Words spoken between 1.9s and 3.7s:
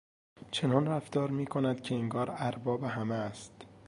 انگار ارباب همه است!